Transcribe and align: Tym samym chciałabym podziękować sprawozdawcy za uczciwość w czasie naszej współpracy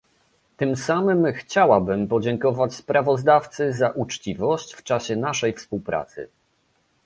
Tym 0.57 0.75
samym 0.75 1.33
chciałabym 1.33 2.07
podziękować 2.07 2.75
sprawozdawcy 2.75 3.73
za 3.73 3.89
uczciwość 3.89 4.73
w 4.73 4.83
czasie 4.83 5.15
naszej 5.15 5.53
współpracy 5.53 6.29